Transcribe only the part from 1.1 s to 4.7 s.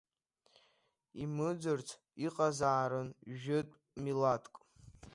Имыӡырц иҟазаарын жәытә милаҭк.